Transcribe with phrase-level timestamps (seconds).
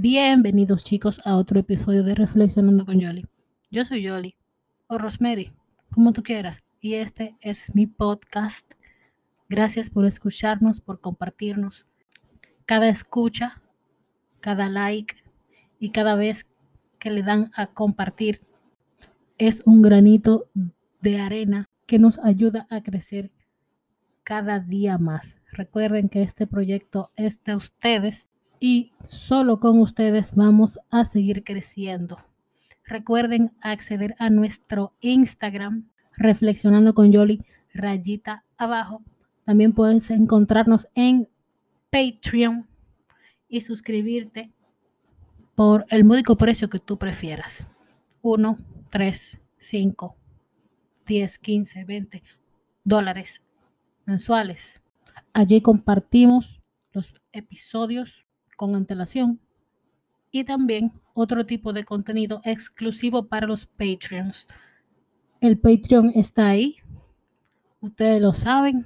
[0.00, 3.26] Bienvenidos chicos a otro episodio de Reflexionando con Yoli.
[3.68, 4.36] Yo soy Yoli,
[4.86, 5.50] o Rosemary,
[5.90, 8.64] como tú quieras, y este es mi podcast.
[9.48, 11.84] Gracias por escucharnos, por compartirnos.
[12.64, 13.60] Cada escucha,
[14.38, 15.16] cada like
[15.80, 16.46] y cada vez
[17.00, 18.40] que le dan a compartir
[19.36, 20.48] es un granito
[21.00, 23.32] de arena que nos ayuda a crecer
[24.22, 25.34] cada día más.
[25.50, 28.28] Recuerden que este proyecto es de ustedes
[28.60, 32.18] y solo con ustedes vamos a seguir creciendo.
[32.84, 39.02] Recuerden acceder a nuestro Instagram, reflexionando con Yoli, rayita abajo.
[39.44, 41.28] También puedes encontrarnos en
[41.90, 42.66] Patreon
[43.48, 44.52] y suscribirte
[45.54, 47.66] por el módico precio que tú prefieras.
[48.22, 48.56] 1,
[48.90, 50.16] 3, 5,
[51.06, 52.22] 10, 15, 20
[52.84, 53.42] dólares
[54.06, 54.80] mensuales.
[55.32, 56.60] Allí compartimos
[56.92, 58.27] los episodios
[58.58, 59.38] con antelación
[60.32, 64.48] y también otro tipo de contenido exclusivo para los Patreons.
[65.40, 66.76] El Patreon está ahí,
[67.80, 68.84] ustedes lo saben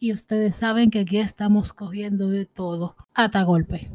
[0.00, 3.88] y ustedes saben que aquí estamos cogiendo de todo hasta golpe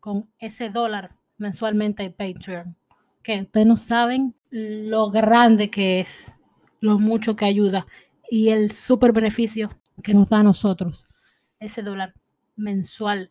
[0.00, 2.74] con ese dólar mensualmente el Patreon,
[3.22, 6.32] que ustedes no saben lo grande que es,
[6.80, 7.86] lo mucho que ayuda
[8.30, 11.06] y el super beneficio que nos da a nosotros
[11.60, 12.14] ese dólar
[12.56, 13.30] mensual.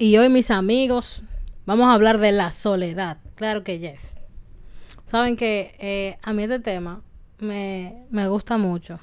[0.00, 1.24] Y hoy mis amigos,
[1.66, 3.18] vamos a hablar de la soledad.
[3.34, 4.16] Claro que yes.
[5.06, 7.02] Saben que eh, a mí este tema
[7.40, 9.00] me, gusta mucho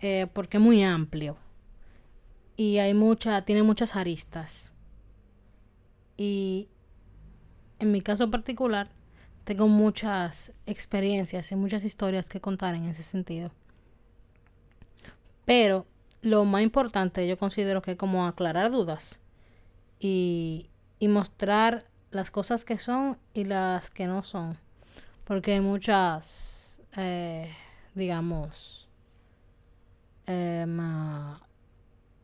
[0.00, 1.36] eh, porque es muy amplio
[2.56, 4.72] y hay mucha, tiene muchas aristas.
[6.16, 6.68] Y
[7.78, 8.90] en mi caso particular,
[9.44, 13.52] tengo muchas experiencias y muchas historias que contar en ese sentido.
[15.46, 15.86] Pero
[16.20, 19.20] lo más importante yo considero que es como aclarar dudas
[19.98, 24.58] y, y mostrar las cosas que son y las que no son.
[25.24, 27.52] Porque hay muchas, eh,
[27.94, 28.88] digamos,
[30.26, 30.66] eh,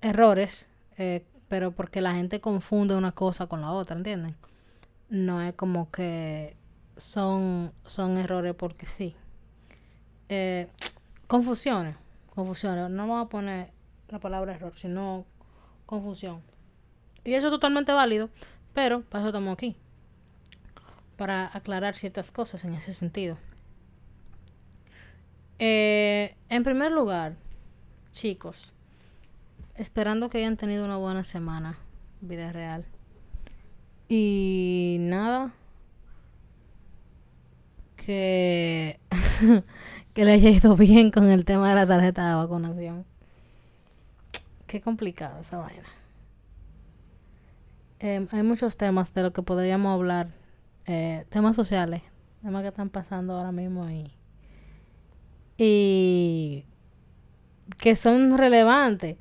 [0.00, 0.66] errores,
[0.98, 4.36] eh, pero porque la gente confunde una cosa con la otra, ¿entienden?
[5.10, 6.56] No es como que
[6.96, 9.14] son, son errores porque sí.
[11.26, 11.96] Confusiones,
[12.34, 12.90] confusiones.
[12.90, 13.70] No vamos a poner
[14.08, 15.24] la palabra error, sino
[15.86, 16.42] confusión.
[17.24, 18.30] Y eso es totalmente válido,
[18.74, 19.76] pero para eso estamos aquí.
[21.16, 23.36] Para aclarar ciertas cosas en ese sentido.
[25.58, 27.36] Eh, en primer lugar,
[28.12, 28.72] chicos,
[29.76, 31.78] esperando que hayan tenido una buena semana,
[32.20, 32.84] vida real.
[34.08, 35.52] Y nada,
[37.96, 38.98] que,
[40.14, 43.04] que le haya ido bien con el tema de la tarjeta de vacunación.
[44.66, 45.88] Qué complicado esa vaina.
[47.98, 50.28] Em, hay muchos temas de lo que podríamos hablar,
[50.86, 52.02] eh, temas sociales,
[52.42, 54.10] temas que están pasando ahora mismo y,
[55.56, 56.64] y
[57.78, 59.16] que son relevantes.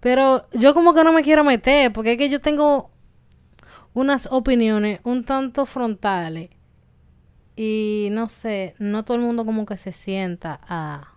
[0.00, 2.90] Pero yo como que no me quiero meter, porque es que yo tengo
[3.94, 6.50] unas opiniones un tanto frontales.
[7.56, 11.12] Y no sé, no todo el mundo como que se sienta a,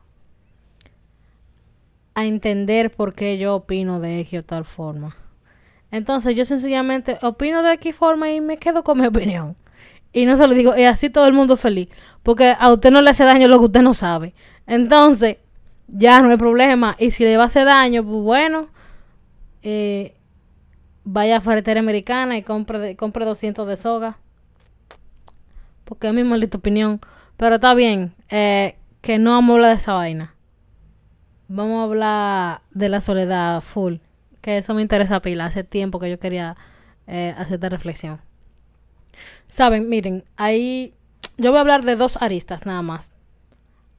[2.14, 5.16] a entender por qué yo opino de X o tal forma.
[5.92, 9.56] Entonces yo sencillamente opino de X forma y me quedo con mi opinión.
[10.14, 11.90] Y no se lo digo, y así todo el mundo feliz.
[12.24, 14.34] Porque a usted no le hace daño lo que usted no sabe.
[14.66, 15.38] Entonces,
[15.88, 16.96] ya no hay problema.
[17.00, 18.68] Y si le va a hacer daño, pues bueno,
[19.64, 20.16] eh,
[21.04, 24.18] vaya a Ferretera Americana y compre, compre 200 de soga.
[25.88, 27.00] Porque es mi maldita opinión.
[27.38, 30.36] Pero está bien, eh, que no vamos a hablar de esa vaina.
[31.48, 33.96] Vamos a hablar de la soledad full.
[34.42, 35.46] Que eso me interesa pila.
[35.46, 36.58] Hace tiempo que yo quería
[37.08, 38.20] eh, hacer esta reflexión.
[39.48, 40.94] Saben, miren, ahí
[41.38, 43.14] yo voy a hablar de dos aristas nada más.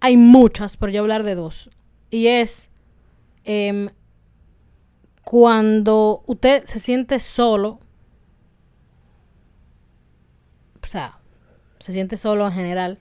[0.00, 1.70] Hay muchas, pero yo voy a hablar de dos.
[2.10, 2.70] Y es
[3.44, 3.88] em,
[5.24, 7.80] cuando usted se siente solo,
[10.82, 11.17] o sea,
[11.78, 12.98] se siente solo en general,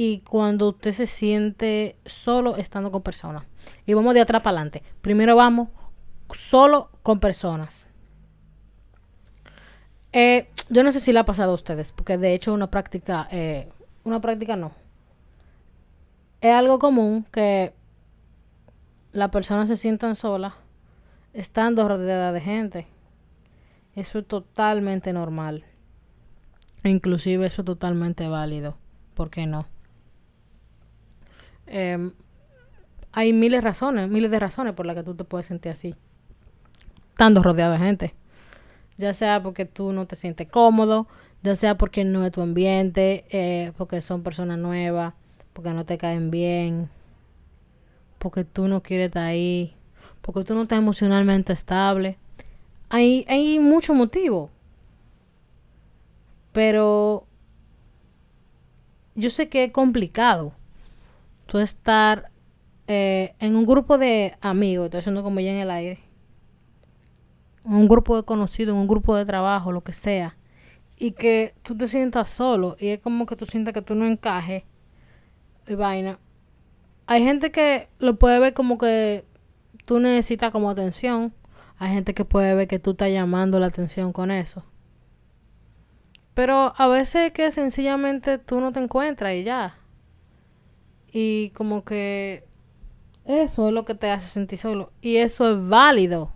[0.00, 3.42] y cuando usted se siente solo estando con personas.
[3.84, 4.84] Y vamos de atrás para adelante.
[5.02, 5.70] Primero vamos
[6.32, 7.88] solo con personas.
[10.12, 13.26] Eh, yo no sé si le ha pasado a ustedes, porque de hecho una práctica,
[13.32, 13.68] eh,
[14.04, 14.70] una práctica no.
[16.40, 17.74] Es algo común que
[19.10, 20.54] las personas se sientan solas
[21.32, 22.86] estando rodeadas de gente.
[23.96, 25.64] Eso es totalmente normal.
[26.84, 28.76] Inclusive eso es totalmente válido.
[29.14, 29.66] ¿Por qué no?
[31.66, 32.12] Em,
[33.12, 35.94] hay miles de razones, miles de razones por las que tú te puedes sentir así.
[37.10, 38.14] Estando rodeado de gente.
[38.96, 41.08] Ya sea porque tú no te sientes cómodo,
[41.42, 45.14] ya sea porque no es tu ambiente, eh, porque son personas nuevas,
[45.52, 46.88] porque no te caen bien,
[48.18, 49.74] porque tú no quieres estar ahí,
[50.20, 52.18] porque tú no estás emocionalmente estable.
[52.88, 54.50] Hay, hay muchos motivos.
[56.58, 57.28] Pero
[59.14, 60.54] yo sé que es complicado
[61.46, 62.32] tú estar
[62.88, 66.00] eh, en un grupo de amigos, estoy haciendo como ya en el aire,
[67.64, 70.36] un grupo de conocidos, en un grupo de trabajo, lo que sea,
[70.96, 74.04] y que tú te sientas solo y es como que tú sientas que tú no
[74.04, 74.64] encajes
[75.68, 76.18] y vaina.
[77.06, 79.24] Hay gente que lo puede ver como que
[79.84, 81.32] tú necesitas como atención.
[81.78, 84.64] Hay gente que puede ver que tú estás llamando la atención con eso.
[86.38, 89.76] Pero a veces que sencillamente tú no te encuentras y ya.
[91.12, 92.44] Y como que
[93.24, 94.92] eso es lo que te hace sentir solo.
[95.00, 96.32] Y eso es válido.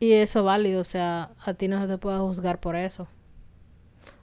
[0.00, 0.80] Y eso es válido.
[0.80, 3.06] O sea, a ti no se te puede juzgar por eso.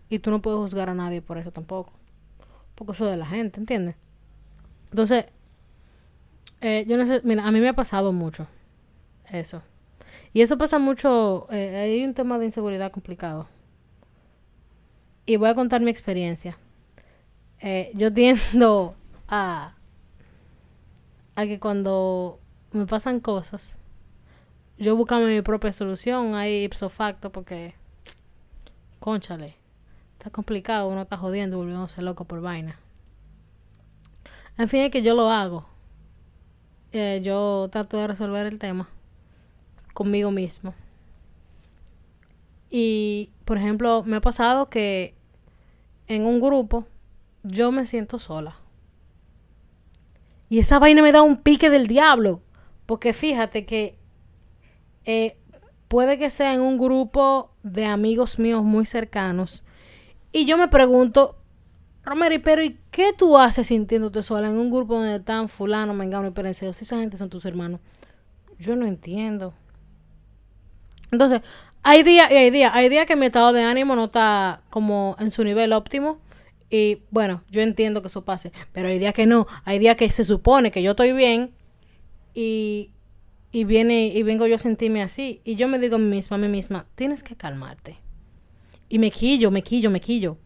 [0.10, 1.94] Y tú no puedes juzgar a nadie por eso tampoco.
[2.74, 3.96] Porque eso es de la gente, ¿entiendes?
[4.90, 5.26] Entonces,
[6.62, 8.48] eh, yo no sé, mira, a mí me ha pasado mucho
[9.32, 9.62] eso.
[10.34, 13.46] Y eso pasa mucho, eh, hay un tema de inseguridad complicado
[15.30, 16.58] y voy a contar mi experiencia.
[17.60, 18.96] Eh, yo tiendo
[19.28, 19.76] a,
[21.36, 22.40] a que cuando
[22.72, 23.78] me pasan cosas,
[24.80, 27.76] yo busco mi propia solución ahí ipso facto porque,
[29.00, 29.56] conchale,
[30.18, 32.80] está complicado, uno está jodiendo volviéndose loco por vaina.
[34.58, 35.68] En fin, es que yo lo hago.
[36.92, 38.90] Eh, yo trato de resolver el tema
[39.94, 40.74] conmigo mismo.
[42.72, 45.19] Y, por ejemplo, me ha pasado que
[46.10, 46.86] en un grupo,
[47.44, 48.58] yo me siento sola.
[50.50, 52.42] Y esa vaina me da un pique del diablo.
[52.86, 53.98] Porque fíjate que
[55.06, 55.38] eh,
[55.88, 59.64] puede que sea en un grupo de amigos míos muy cercanos.
[60.32, 61.38] Y yo me pregunto,
[62.04, 66.28] Romero, pero ¿y qué tú haces sintiéndote sola en un grupo donde están fulano, mengano
[66.28, 66.74] y perenceo?
[66.74, 67.80] Si esa gente son tus hermanos.
[68.58, 69.54] Yo no entiendo.
[71.12, 71.42] Entonces,
[71.84, 72.72] hay días hay días.
[72.74, 76.20] Hay que mi estado de ánimo no está como en su nivel óptimo.
[76.70, 78.52] Y bueno, yo entiendo que eso pase.
[78.74, 79.48] Pero hay días que no.
[79.66, 81.52] Hay días que se supone que yo estoy bien.
[82.34, 82.92] Y,
[83.52, 85.42] y viene y vengo yo a sentirme así.
[85.44, 87.98] Y yo me digo a mí misma, a mí misma, tienes que calmarte.
[88.88, 90.38] Y me quillo, me quillo, me quillo.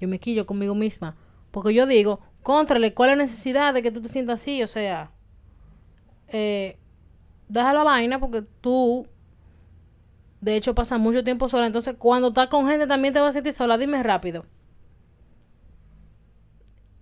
[0.00, 1.16] Yo me quillo conmigo misma.
[1.50, 4.62] Porque yo digo, contrale, ¿cuál es la necesidad de que tú te sientas así?
[4.62, 5.12] O sea,
[6.28, 6.78] eh,
[7.48, 9.06] deja la vaina porque tú
[10.40, 11.66] de hecho, pasa mucho tiempo sola.
[11.66, 13.76] Entonces, cuando estás con gente, también te vas a sentir sola.
[13.76, 14.44] Dime rápido.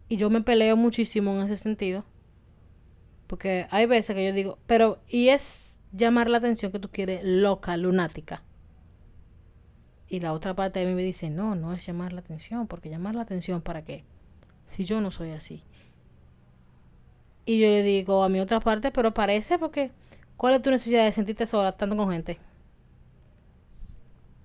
[0.09, 2.05] Y yo me peleo muchísimo en ese sentido.
[3.27, 7.21] Porque hay veces que yo digo, pero, y es llamar la atención que tú quieres
[7.25, 8.43] loca, lunática.
[10.09, 12.89] Y la otra parte de mí me dice, no, no es llamar la atención, porque
[12.89, 14.05] llamar la atención para qué?
[14.67, 15.65] Si yo no soy así.
[17.45, 19.91] Y yo le digo a mi otra parte, pero parece porque,
[20.37, 22.39] ¿cuál es tu necesidad de sentirte sola estando con gente?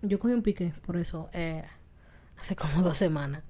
[0.02, 1.64] Yo cogí un pique por eso eh,
[2.38, 3.44] hace como dos semanas.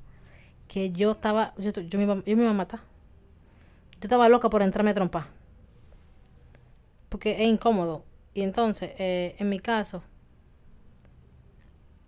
[0.67, 2.81] Que yo estaba, yo, yo, me iba, yo me iba a matar.
[3.93, 5.25] Yo estaba loca por entrarme a trompar.
[7.09, 8.05] Porque es incómodo.
[8.33, 10.01] Y entonces, eh, en mi caso,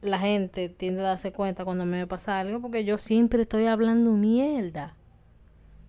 [0.02, 4.12] la gente tiende a darse cuenta cuando me pasa algo porque yo siempre estoy hablando
[4.12, 4.96] mierda.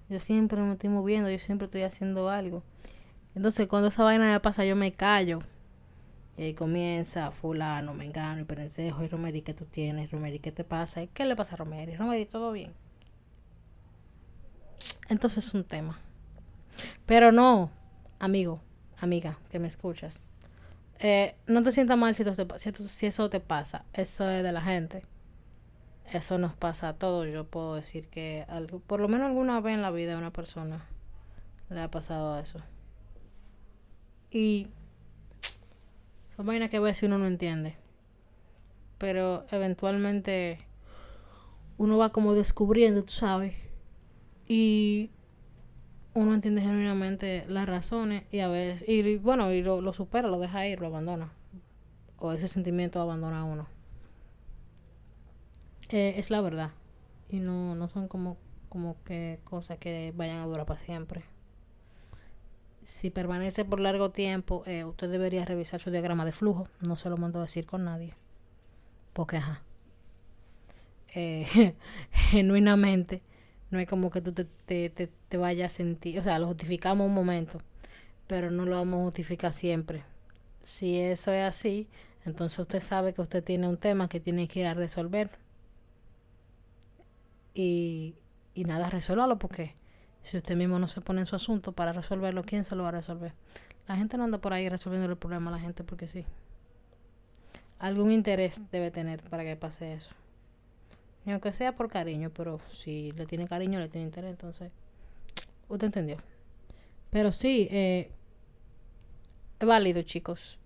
[0.09, 2.63] Yo siempre me estoy moviendo, yo siempre estoy haciendo algo.
[3.35, 5.41] Entonces, cuando esa vaina me pasa, yo me callo
[6.37, 10.11] y ahí comienza fulano, mengano y perencejo y Romeri, ¿qué tú tienes?
[10.11, 11.07] Romeri, ¿qué te pasa?
[11.07, 11.97] ¿Qué le pasa a Romeri?
[11.97, 12.73] Romeri, ¿todo bien?
[15.09, 15.99] Entonces es un tema.
[17.07, 17.71] Pero no,
[18.19, 18.61] amigo,
[18.99, 20.25] amiga, que me escuchas.
[20.99, 22.25] Eh, no te sientas mal si,
[22.89, 23.85] si, eso te pasa.
[23.93, 25.03] Eso es de la gente.
[26.13, 27.29] Eso nos pasa a todos.
[27.29, 30.33] Yo puedo decir que algo, por lo menos alguna vez en la vida a una
[30.33, 30.87] persona
[31.71, 32.59] le ha pasado eso.
[34.31, 34.69] Y
[36.37, 37.77] son vainas que a veces uno no entiende.
[38.99, 40.59] Pero eventualmente
[41.79, 43.55] uno va como descubriendo, tú sabes.
[44.49, 45.11] Y
[46.15, 50.67] uno entiende genuinamente las razones y a veces, y bueno, y lo, supera, lo deja
[50.67, 51.33] ir, lo abandona.
[52.19, 53.67] O ese sentimiento abandona a uno.
[55.91, 56.71] Eh, es la verdad.
[57.29, 58.37] Y no, no son como,
[58.69, 61.34] como que cosas que vayan a durar para siempre
[62.85, 66.69] si permanece por largo tiempo, eh, usted debería revisar su diagrama de flujo.
[66.87, 68.15] No se lo mando a decir con nadie.
[69.13, 69.63] Porque, ajá.
[71.15, 71.75] Eh,
[72.13, 73.23] genuinamente
[73.71, 76.49] No es como que tú te, te, te, te vayas a sentir, o sea, lo
[76.49, 77.59] justificamos un momento,
[78.27, 80.05] pero no lo vamos a justificar siempre.
[80.63, 81.89] Si eso es así,
[82.25, 85.31] entonces usted sabe que usted tiene un tema que tiene que ir a resolver.
[87.55, 88.17] Y,
[88.55, 89.75] y nada, resuélvalo porque
[90.25, 92.89] si usted mismo no se pone en su asunto para resolverlo, ¿quién se lo va
[92.89, 93.35] a resolver?
[93.87, 96.25] La gente no anda por ahí resolviendo el problema a la gente porque sí.
[97.79, 100.15] Algún interés debe tener para que pase eso.
[101.27, 104.73] Y aunque sea por cariño, pero si le tiene cariño, le tiene interés, entonces.
[105.69, 106.17] Usted entendió.
[107.11, 108.11] Pero sí, eh,
[109.61, 110.59] es válido, chicos.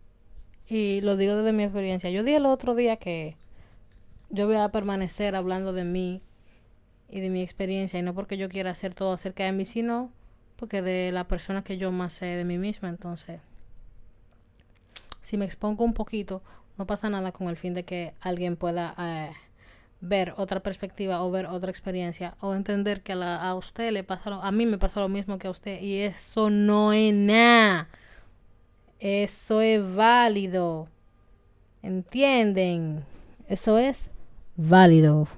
[0.69, 2.11] Y lo digo desde mi experiencia.
[2.11, 3.37] Yo dije el otro día que
[4.31, 6.23] yo voy a permanecer hablando de mí
[7.09, 7.99] y de mi experiencia.
[7.99, 10.11] Y no porque yo quiera hacer todo acerca de mí, sino
[10.57, 12.89] porque de la persona que yo más sé de mí misma.
[12.89, 13.41] Entonces,
[15.21, 16.43] si me expongo un poquito,
[16.77, 19.33] no pasa nada con el fin de que alguien pueda eh,
[20.01, 24.31] ver otra perspectiva o ver otra experiencia o entender que a, a usted le pasa
[24.31, 27.89] lo, a mí me pasa lo mismo que a usted y eso no es nada.
[29.01, 30.89] Eso es válido.
[31.83, 33.05] ¿Entienden?
[33.49, 34.11] Eso es
[34.57, 35.29] válido.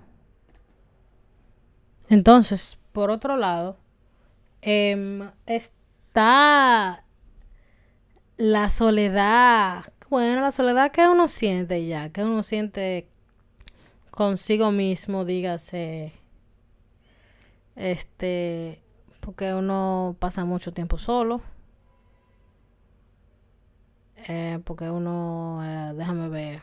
[2.10, 3.76] Entonces, por otro lado,
[4.62, 7.04] em, está
[8.36, 9.92] la soledad.
[10.10, 13.08] Bueno, la soledad que uno siente ya, que uno siente
[14.10, 16.12] consigo mismo, dígase,
[17.76, 18.82] este,
[19.20, 21.40] porque uno pasa mucho tiempo solo.
[24.26, 26.62] Eh, porque uno, eh, déjame ver,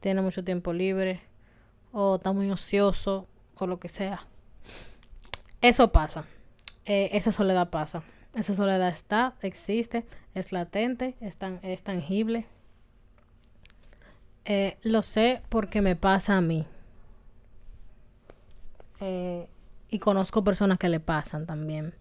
[0.00, 1.20] tiene mucho tiempo libre
[1.92, 3.29] o está muy ocioso
[3.60, 4.26] o lo que sea.
[5.60, 6.24] Eso pasa.
[6.86, 8.02] Eh, esa soledad pasa.
[8.34, 12.46] Esa soledad está, existe, es latente, es, tan, es tangible.
[14.82, 16.66] lo sé porque me pasa a mí.
[19.90, 21.94] y conozco personas que le pasan también.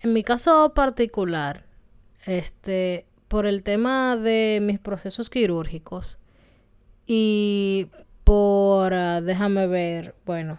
[0.00, 1.64] En mi caso particular,
[2.24, 6.18] este, por el tema de mis procesos quirúrgicos
[7.06, 7.88] y
[8.24, 10.58] por, uh, déjame ver, bueno,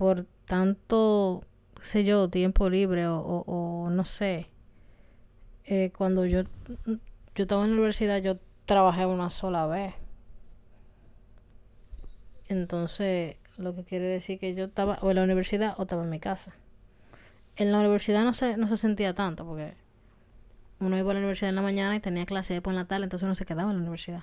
[0.00, 1.44] por tanto,
[1.82, 4.46] sé yo, tiempo libre o, o, no sé.
[5.66, 6.44] Eh, cuando yo,
[6.86, 9.92] yo estaba en la universidad, yo trabajé una sola vez.
[12.48, 16.08] Entonces, lo que quiere decir que yo estaba o en la universidad o estaba en
[16.08, 16.54] mi casa.
[17.56, 19.74] En la universidad no se, no se sentía tanto porque
[20.78, 23.04] uno iba a la universidad en la mañana y tenía clase después en la tarde,
[23.04, 24.22] entonces uno se quedaba en la universidad.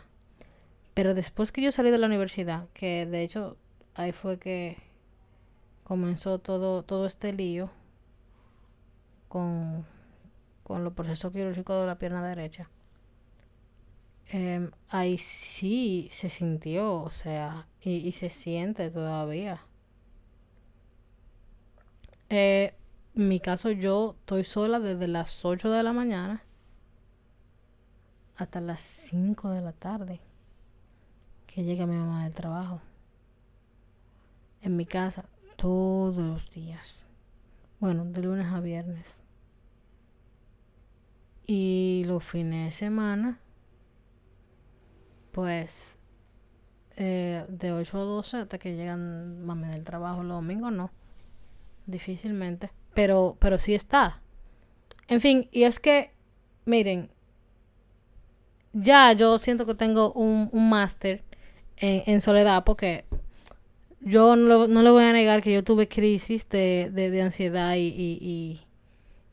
[0.95, 3.57] Pero después que yo salí de la universidad, que de hecho
[3.93, 4.86] ahí fue que
[5.87, 7.69] comenzó todo, todo este lío
[9.29, 9.85] con,
[10.63, 12.69] con los procesos quirúrgicos de la pierna derecha.
[14.27, 19.61] Em, ahí sí se sintió, o sea, y, y se siente todavía.
[22.29, 22.73] Eh,
[23.15, 26.43] en mi caso yo estoy sola desde las 8 de la mañana
[28.35, 30.19] hasta las 5 de la tarde
[31.45, 32.81] que llega mi mamá del trabajo.
[34.61, 35.23] En mi casa
[35.57, 37.05] todos los días.
[37.79, 39.19] Bueno, de lunes a viernes.
[41.45, 43.39] Y los fines de semana,
[45.31, 45.99] pues
[46.95, 50.23] eh, de 8 a 12 hasta que llegan mami del trabajo.
[50.23, 50.91] Los domingos no.
[51.85, 52.71] Difícilmente.
[52.93, 54.21] Pero, pero sí está.
[55.07, 56.13] En fin, y es que,
[56.65, 57.09] miren,
[58.73, 61.23] ya yo siento que tengo un, un máster
[61.77, 63.05] en, soledad porque
[64.07, 68.63] yo no, no, le voy a negar que yo tuve crisis de, de, ansiedad y,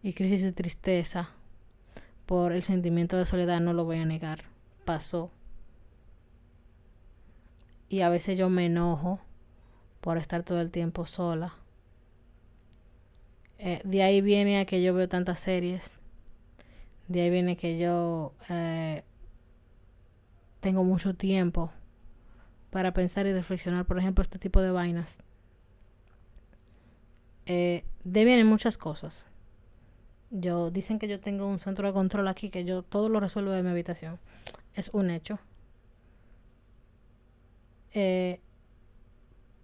[0.02, 1.30] y, crisis de tristeza
[2.26, 4.44] por el sentimiento de soledad, no lo voy a negar,
[4.84, 5.30] pasó.
[7.88, 9.20] Y a veces yo me enojo
[10.00, 11.54] por estar todo el tiempo sola.
[13.58, 16.00] Eh, de ahí viene a que yo veo tantas series.
[17.06, 19.04] De ahí viene que yo eh,
[20.60, 21.70] tengo mucho tiempo
[22.74, 25.18] para pensar y reflexionar, por ejemplo, este tipo de vainas.
[27.46, 29.28] Eh, en muchas cosas.
[30.32, 33.52] Yo dicen que yo tengo un centro de control aquí, que yo todo lo resuelvo
[33.52, 34.18] de mi habitación.
[34.74, 35.38] Es un hecho.
[37.92, 38.40] Eh,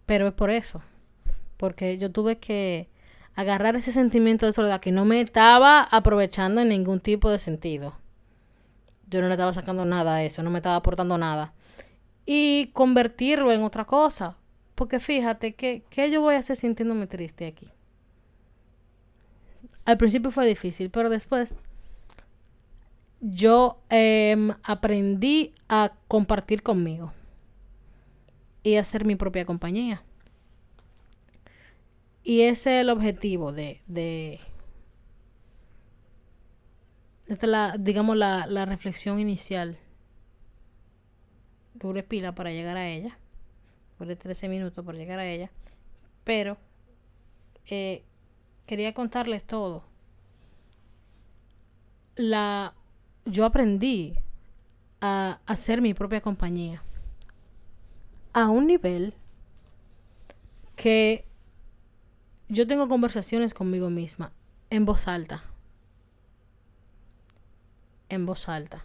[0.06, 0.80] pero es por eso.
[1.56, 2.88] Porque yo tuve que
[3.34, 7.92] agarrar ese sentimiento de soledad que no me estaba aprovechando en ningún tipo de sentido
[9.10, 11.52] yo no le estaba sacando nada a eso, no me estaba aportando nada.
[12.26, 14.36] Y convertirlo en otra cosa.
[14.74, 17.68] Porque fíjate, que ¿qué yo voy a hacer sintiéndome triste aquí?
[19.84, 21.56] Al principio fue difícil, pero después
[23.20, 27.12] yo em, aprendí a compartir conmigo
[28.62, 30.02] y a hacer mi propia compañía.
[32.22, 34.40] y ese es el objetivo de, de
[37.26, 39.78] esta es la, digamos, la, la reflexión inicial.
[41.74, 43.18] Dure pila para llegar a ella.
[43.98, 45.50] Dure 13 minutos para llegar a ella.
[46.24, 46.58] Pero
[47.66, 48.02] eh,
[48.66, 49.84] quería contarles todo.
[52.16, 52.74] La,
[53.24, 54.18] yo aprendí
[55.00, 56.82] a hacer mi propia compañía
[58.32, 59.14] a un nivel
[60.76, 61.24] que
[62.48, 64.32] yo tengo conversaciones conmigo misma
[64.68, 65.44] en voz alta
[68.10, 68.84] en voz alta.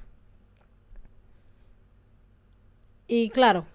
[3.08, 3.66] Y claro,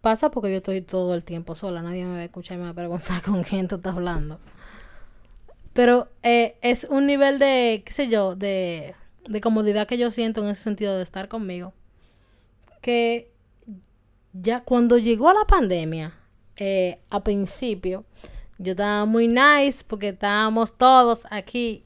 [0.00, 2.64] pasa porque yo estoy todo el tiempo sola, nadie me va a escuchar y me
[2.64, 4.38] va a preguntar con quién tú estás hablando.
[5.72, 8.94] Pero eh, es un nivel de, qué sé yo, de,
[9.28, 11.72] de comodidad que yo siento en ese sentido de estar conmigo.
[12.80, 13.30] Que
[14.32, 16.14] ya cuando llegó la pandemia,
[16.56, 18.04] eh, a principio,
[18.58, 21.84] yo estaba muy nice porque estábamos todos aquí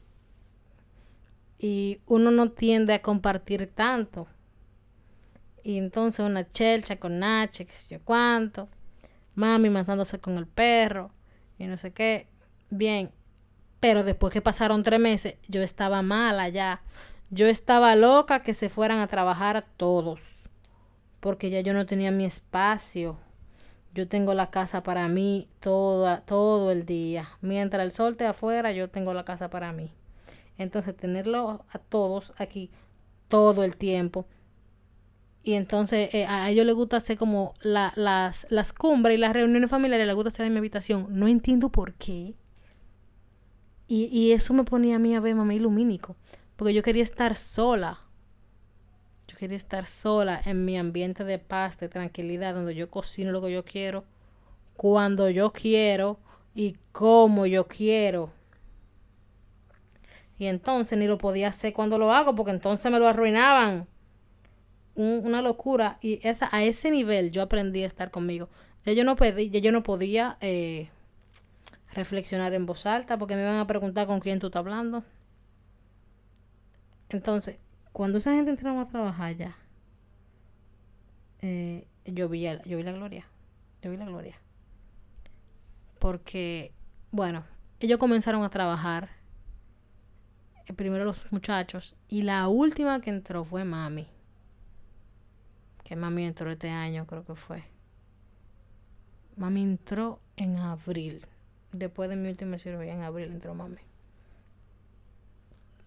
[1.59, 4.27] y uno no tiende a compartir tanto.
[5.63, 8.67] Y entonces una chelcha con Nache, qué sé yo cuánto,
[9.35, 11.11] mami matándose con el perro
[11.57, 12.27] y no sé qué.
[12.69, 13.11] Bien,
[13.79, 16.81] pero después que pasaron tres meses, yo estaba mala ya.
[17.29, 20.49] Yo estaba loca que se fueran a trabajar todos,
[21.19, 23.17] porque ya yo no tenía mi espacio.
[23.93, 27.29] Yo tengo la casa para mí todo, todo el día.
[27.41, 29.91] Mientras el sol esté afuera, yo tengo la casa para mí.
[30.57, 32.71] Entonces, tenerlo a todos aquí
[33.27, 34.25] todo el tiempo.
[35.43, 39.69] Y entonces eh, a ellos les gusta hacer como las, las cumbres y las reuniones
[39.69, 41.07] familiares, les gusta hacer en mi habitación.
[41.09, 42.33] No entiendo por qué.
[43.87, 46.15] Y, y eso me ponía a mí a ver mamá ilumínico.
[46.55, 47.99] Porque yo quería estar sola.
[49.27, 53.41] Yo quería estar sola en mi ambiente de paz, de tranquilidad, donde yo cocino lo
[53.41, 54.05] que yo quiero,
[54.77, 56.19] cuando yo quiero
[56.55, 58.31] y como yo quiero.
[60.37, 63.87] Y entonces ni lo podía hacer cuando lo hago, porque entonces me lo arruinaban.
[64.95, 65.97] Una locura.
[66.01, 68.49] Y esa, a ese nivel yo aprendí a estar conmigo.
[68.85, 70.89] Ya yo no, pedí, ya yo no podía eh,
[71.93, 75.03] reflexionar en voz alta, porque me iban a preguntar con quién tú estás hablando.
[77.09, 77.57] Entonces,
[77.91, 79.55] cuando esa gente entraba a trabajar ya,
[81.41, 83.25] eh, yo, vi, yo vi la gloria.
[83.81, 84.35] Yo vi la gloria.
[85.99, 86.73] Porque,
[87.11, 87.45] bueno,
[87.79, 89.09] ellos comenzaron a trabajar
[90.75, 94.07] primero los muchachos y la última que entró fue mami.
[95.83, 97.63] Que mami entró este año, creo que fue.
[99.35, 101.25] Mami entró en abril.
[101.71, 103.81] Después de mi última cirugía, en abril entró mami.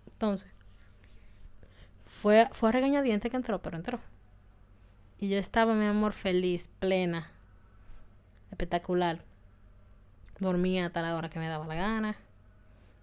[0.07, 0.51] Entonces,
[2.05, 4.01] fue, fue a regañadiente que entró, pero entró.
[5.19, 7.31] Y yo estaba, mi amor, feliz, plena,
[8.51, 9.23] espectacular.
[10.39, 12.17] Dormía hasta la hora que me daba la gana.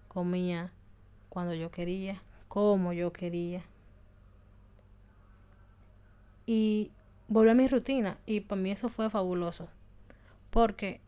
[0.08, 0.72] Comía
[1.28, 3.64] cuando yo quería, como yo quería.
[6.46, 6.90] Y
[7.28, 9.68] volví a mi rutina y para mí eso fue fabuloso.
[10.50, 11.00] Porque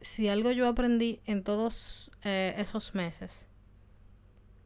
[0.00, 3.46] si algo yo aprendí en todos eh, esos meses,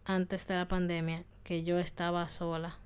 [0.05, 2.79] antes de la pandemia, que yo estaba sola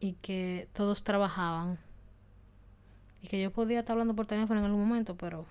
[0.00, 1.78] y que todos trabajaban
[3.22, 5.46] y que yo podía estar hablando por teléfono en algún momento, pero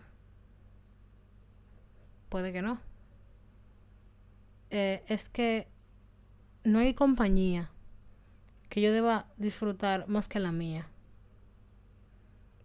[2.29, 2.79] puede que no.
[4.69, 5.67] Eh, es que
[6.63, 7.70] no hay compañía
[8.71, 10.87] que yo deba disfrutar más que la mía.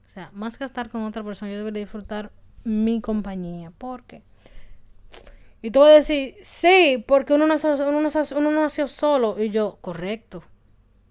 [0.06, 2.30] O sea, más que estar con otra persona, yo debería disfrutar
[2.62, 3.72] mi compañía.
[3.72, 4.22] ¿Por qué?
[5.62, 9.42] Y tú vas a decir, sí, porque uno nació, uno, uno nació solo.
[9.42, 10.44] Y yo, correcto.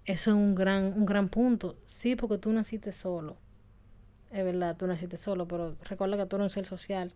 [0.06, 1.76] Eso es un gran, un gran punto.
[1.84, 3.36] Sí, porque tú naciste solo.
[4.30, 7.12] Es verdad, tú naciste solo, pero recuerda que tú eres un ser social.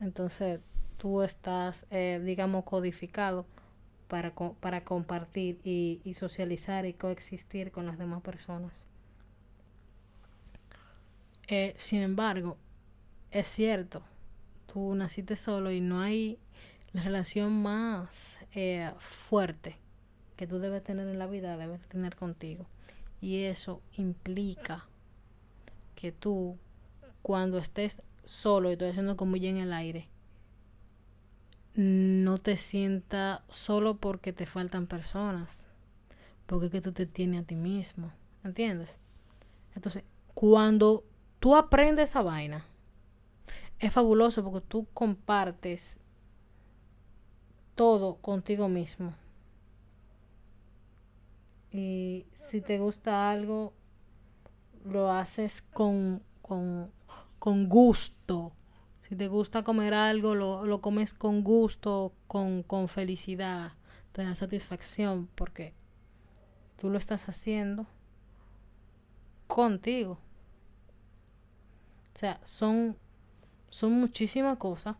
[0.00, 0.60] Entonces,
[0.98, 3.46] tú estás, eh, digamos, codificado
[4.08, 8.84] para, para compartir y, y, socializar y coexistir con las demás personas.
[11.48, 12.56] Eh, sin embargo,
[13.30, 14.02] es cierto,
[14.72, 16.38] tú naciste solo y no hay
[16.92, 19.76] la relación más eh, fuerte
[20.36, 22.66] que tú debes tener en la vida, debes tener contigo.
[23.20, 24.86] Y eso implica
[25.94, 26.56] que tú,
[27.22, 30.08] cuando estés solo, y estoy haciendo como ya en el aire,
[31.76, 35.66] no te sienta solo porque te faltan personas,
[36.46, 38.12] porque que tú te tienes a ti mismo,
[38.44, 38.98] ¿entiendes?
[39.74, 41.04] Entonces, cuando
[41.38, 42.64] tú aprendes esa vaina,
[43.78, 45.98] es fabuloso porque tú compartes
[47.74, 49.12] todo contigo mismo.
[51.70, 53.74] Y si te gusta algo,
[54.84, 56.90] lo haces con, con,
[57.38, 58.52] con gusto,
[59.08, 63.72] Si te gusta comer algo, lo, lo comes con gusto, con, con felicidad,
[64.12, 65.74] te da satisfacción porque
[66.76, 67.86] tú lo estás haciendo
[69.46, 70.18] contigo.
[72.14, 72.96] O sea, son,
[73.70, 74.96] son muchísimas cosas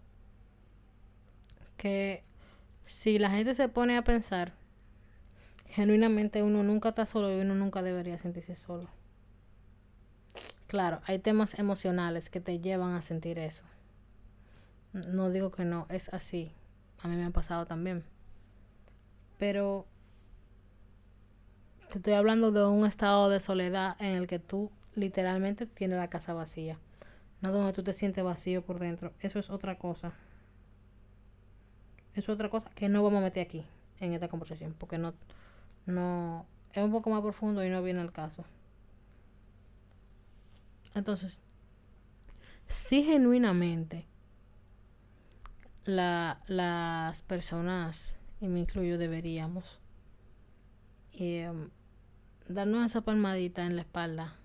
[1.77, 2.23] que
[2.85, 4.53] si la gente se pone a pensar,
[5.69, 8.89] genuinamente uno nunca está solo y uno nunca debería sentirse solo.
[10.69, 13.63] Claro, hay temas emocionales que te llevan a sentir eso.
[15.05, 16.53] No digo que no, es así.
[17.03, 18.03] A mí me ha pasado también.
[19.39, 19.87] Pero
[21.91, 26.09] te estoy hablando de un estado de soledad en el que tú literalmente tienes la
[26.09, 26.79] casa vacía.
[27.43, 29.13] No donde tú te sientes vacío por dentro.
[29.21, 30.15] Eso es otra cosa.
[32.15, 33.67] Eso es otra cosa que no vamos a meter aquí
[34.01, 34.75] en esta conversación.
[34.79, 35.13] Porque no,
[35.85, 38.47] no, es un poco más profundo y no viene al caso.
[40.95, 41.43] Entonces,
[42.67, 44.07] si genuinamente
[45.87, 49.81] la, las personas, y me incluyo, deberíamos
[51.13, 51.71] em,
[52.49, 54.37] darnos esa palmadita en la espalda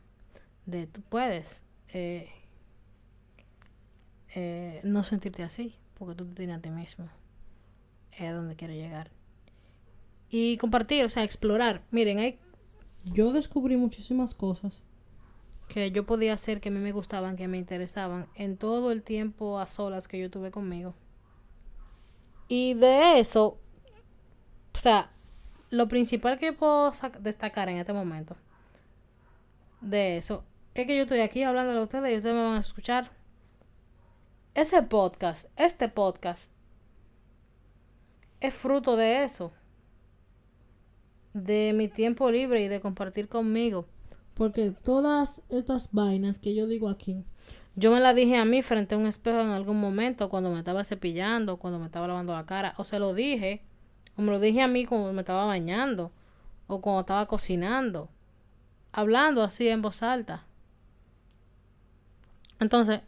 [0.65, 2.29] de tú puedes eh,
[4.35, 7.09] eh, no sentirte así, porque tú te tienes a ti mismo.
[8.11, 9.11] Es a donde quiero llegar.
[10.29, 11.83] Y compartir, o sea, explorar.
[11.91, 12.39] Miren, hay,
[13.03, 14.83] yo descubrí muchísimas cosas
[15.67, 19.03] que yo podía hacer que a mí me gustaban, que me interesaban, en todo el
[19.03, 20.93] tiempo a solas que yo tuve conmigo.
[22.53, 23.61] Y de eso,
[24.75, 25.09] o sea,
[25.69, 28.35] lo principal que puedo destacar en este momento
[29.79, 32.59] de eso es que yo estoy aquí hablando a ustedes y ustedes me van a
[32.59, 33.09] escuchar.
[34.53, 36.51] Ese podcast, este podcast,
[38.41, 39.53] es fruto de eso.
[41.33, 43.85] De mi tiempo libre y de compartir conmigo.
[44.33, 47.23] Porque todas estas vainas que yo digo aquí,
[47.75, 50.59] yo me las dije a mí frente a un espejo en algún momento, cuando me
[50.59, 53.61] estaba cepillando, cuando me estaba lavando la cara, o se lo dije,
[54.17, 56.11] o me lo dije a mí cuando me estaba bañando,
[56.67, 58.09] o cuando estaba cocinando,
[58.91, 60.45] hablando así en voz alta.
[62.59, 63.01] Entonces,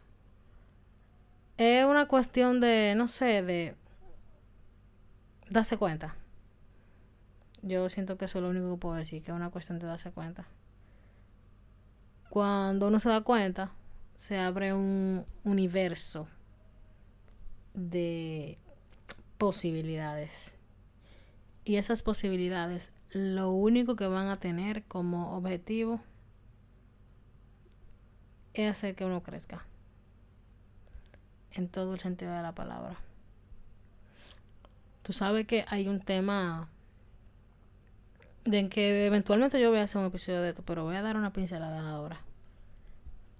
[1.57, 3.75] es una cuestión de, no sé, de
[5.49, 6.15] darse cuenta.
[7.61, 9.87] Yo siento que eso es lo único que puedo decir, que es una cuestión de
[9.87, 10.45] darse cuenta
[12.33, 13.69] cuando uno se da cuenta,
[14.17, 16.27] se abre un universo
[17.73, 18.57] de
[19.37, 20.55] posibilidades.
[21.65, 26.01] Y esas posibilidades lo único que van a tener como objetivo
[28.53, 29.65] es hacer que uno crezca.
[31.51, 32.97] En todo el sentido de la palabra.
[35.03, 36.69] Tú sabes que hay un tema
[38.45, 41.15] de que eventualmente yo voy a hacer un episodio de esto, pero voy a dar
[41.17, 42.21] una pincelada ahora,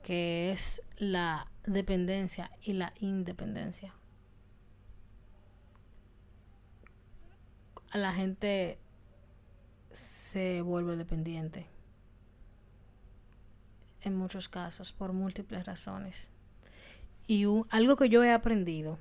[0.03, 3.95] que es la dependencia y la independencia.
[7.93, 8.77] La gente
[9.91, 11.67] se vuelve dependiente
[14.01, 16.31] en muchos casos por múltiples razones.
[17.25, 18.99] Y algo que yo he aprendido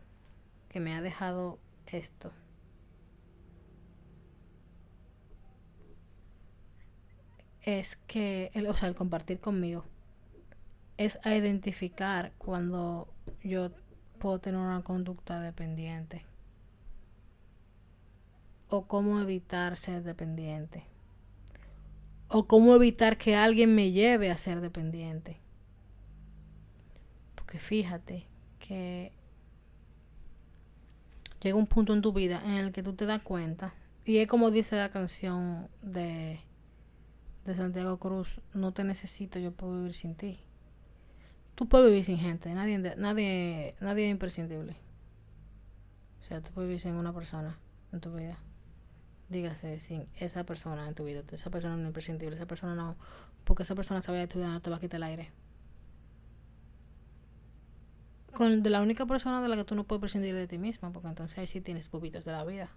[0.69, 2.33] que me ha dejado esto
[7.63, 9.85] es que, el, o sea, el compartir conmigo,
[10.97, 13.09] es a identificar cuando
[13.43, 13.71] yo
[14.19, 16.25] puedo tener una conducta dependiente
[18.69, 20.85] o cómo evitar ser dependiente
[22.29, 25.39] o cómo evitar que alguien me lleve a ser dependiente.
[27.35, 28.27] Porque fíjate
[28.59, 29.13] que
[31.43, 33.75] llega un punto en tu vida en el que tú te das cuenta,
[34.05, 36.41] y es como dice la canción de
[37.45, 40.39] de Santiago Cruz, no te necesito, yo puedo vivir sin ti.
[41.55, 44.77] Tú puedes vivir sin gente, nadie, nadie, nadie es imprescindible.
[46.23, 47.59] O sea, tú puedes vivir sin una persona
[47.93, 48.39] en tu vida.
[49.29, 51.23] Dígase, sin esa persona en tu vida.
[51.31, 52.97] Esa persona no es imprescindible, esa persona no,
[53.45, 55.31] porque esa persona sabe de tu vida no te va a quitar el aire.
[58.35, 60.91] Con de la única persona de la que tú no puedes prescindir de ti misma,
[60.91, 62.71] porque entonces ahí sí tienes bobitos de la vida.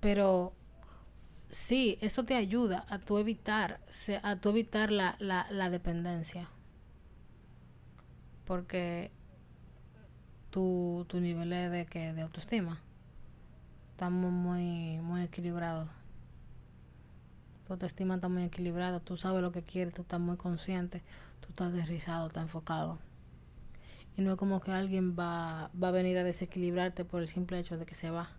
[0.00, 0.54] Pero
[1.50, 3.80] sí, eso te ayuda a tu evitar,
[4.22, 6.48] a tu evitar la, la, la dependencia.
[8.44, 9.10] Porque
[10.50, 12.80] tu, tu nivel de, que, de autoestima
[13.92, 15.88] estamos muy, muy equilibrados.
[17.66, 21.02] Tu autoestima está muy equilibrada, tú sabes lo que quieres, tú estás muy consciente,
[21.40, 22.98] tú estás desrizado, estás enfocado.
[24.16, 27.58] Y no es como que alguien va, va a venir a desequilibrarte por el simple
[27.58, 28.30] hecho de que se va.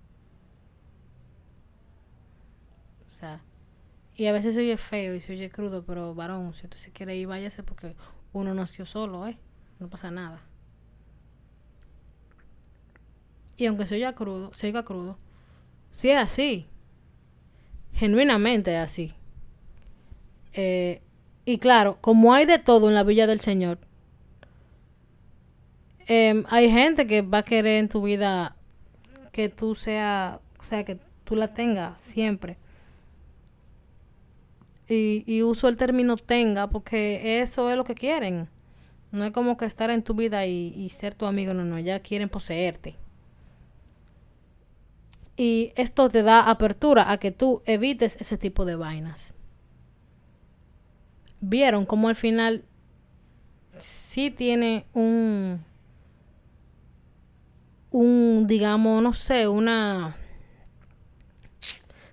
[3.12, 3.42] O sea,
[4.16, 6.92] y a veces se oye feo y se oye crudo, pero varón, si usted se
[6.92, 7.96] quiere ir, váyase porque
[8.34, 9.38] uno nació solo, ¿eh?
[9.80, 10.42] no pasa nada.
[13.58, 15.18] Y aunque se oiga crudo, se oiga crudo,
[15.90, 16.68] si es así,
[17.94, 19.14] genuinamente es así.
[20.54, 21.02] Eh,
[21.46, 23.80] y claro, como hay de todo en la Villa del Señor,
[26.08, 28.56] em, hay gente que va a querer en tu vida
[29.32, 32.58] que tú sea, o sea, que tú la tengas siempre.
[34.88, 38.50] Y, y uso el término tenga porque eso es lo que quieren.
[39.12, 41.80] No es como que estar en tu vida y, y ser tu amigo, no, no,
[41.80, 42.96] ya quieren poseerte.
[45.38, 49.34] Y esto te da apertura a que tú evites ese tipo de vainas.
[51.40, 52.64] Vieron como al final
[53.78, 55.64] sí tiene un
[57.90, 60.16] un digamos no sé una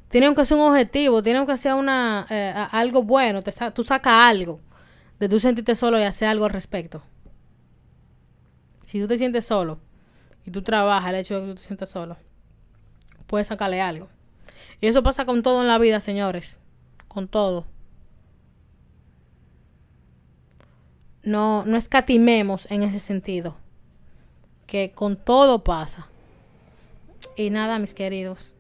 [0.09, 4.15] tiene que ser un objetivo tiene que ser una eh, algo bueno te tú sacas
[4.15, 4.61] algo
[5.19, 7.03] de tú sentirte solo y hacer algo al respecto
[8.87, 9.79] si tú te sientes solo
[10.45, 12.17] y tú trabajas el hecho de que tú te sientes solo
[13.29, 14.09] puede sacarle algo.
[14.81, 16.61] Y eso pasa con todo en la vida, señores.
[17.07, 17.67] Con todo.
[21.23, 23.57] No, no escatimemos en ese sentido.
[24.67, 26.09] Que con todo pasa.
[27.37, 28.55] Y nada, mis queridos.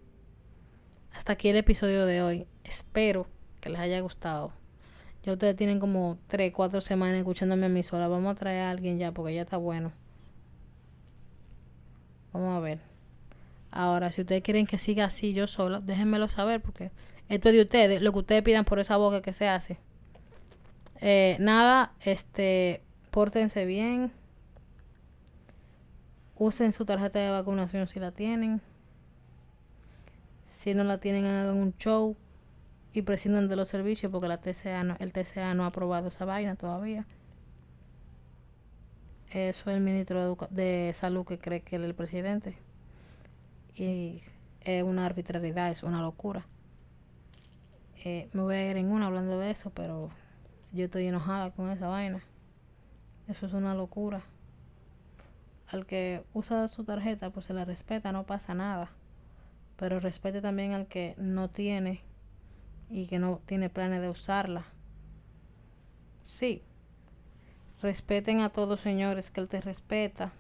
[1.19, 2.47] Hasta aquí el episodio de hoy.
[2.63, 3.27] Espero
[3.61, 4.53] que les haya gustado.
[5.25, 8.07] Ya ustedes tienen como 3, 4 semanas escuchándome a mí sola.
[8.07, 9.91] Vamos a traer a alguien ya porque ya está bueno.
[12.33, 12.79] Vamos a ver.
[13.73, 16.93] Ahora, si ustedes quieren que siga así yo sola, déjenmelo saber porque
[17.29, 19.77] esto es de ustedes, lo que ustedes pidan por esa boca que se hace.
[21.01, 24.13] Eh, nada, este, pórtense bien.
[26.37, 28.63] Usen su tarjeta de vacunación si la tienen.
[30.59, 32.17] Si no la tienen, hagan un show
[32.93, 36.25] y prescindan de los servicios porque la TCA no, el TCA no ha aprobado esa
[36.25, 37.07] vaina todavía.
[39.31, 42.59] Eso es el ministro de, Salud que cree que es el presidente
[43.77, 44.21] y
[44.63, 46.45] es una arbitrariedad, es una locura.
[48.05, 50.11] Eh, me voy a ir en una hablando de eso, pero
[50.73, 52.21] yo estoy enojada con esa vaina.
[53.29, 54.23] Eso es una locura.
[55.69, 58.91] Al que usa su tarjeta, pues se la respeta, no pasa nada
[59.79, 62.03] pero respete también al que no tiene
[62.91, 64.65] y que no tiene planes de usarla.
[66.25, 66.63] Sí,
[67.81, 70.33] respeten a todos, señores, que Él te respeta,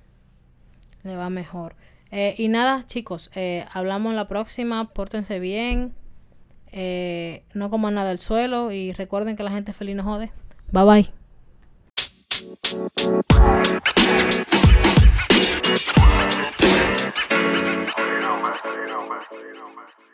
[1.04, 1.76] le va mejor.
[2.10, 5.94] Eh, y nada, chicos, eh, hablamos la próxima, pórtense bien,
[6.72, 10.32] eh, no coman nada del suelo y recuerden que la gente feliz no jode.
[10.72, 11.12] Bye bye.
[19.74, 20.07] más.